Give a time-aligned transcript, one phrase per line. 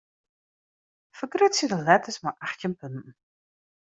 [1.17, 3.13] Fergrutsje de letters mei achttjin punten.